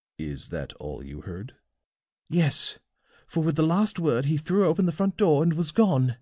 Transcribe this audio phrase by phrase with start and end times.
[0.18, 1.54] '""Is that all you heard?"
[2.28, 2.80] "Yes;
[3.28, 6.16] for with the last word he threw open the front door and was gone."